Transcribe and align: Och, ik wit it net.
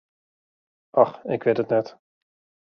Och, 1.01 1.11
ik 1.35 1.45
wit 1.45 1.61
it 1.63 1.71
net. 1.73 1.87